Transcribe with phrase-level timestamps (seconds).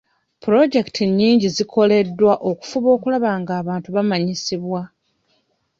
[0.41, 4.81] Pulojekiti nnyingi zikoleddwa okufuba okulaba ng'abantu bamanyisibwa.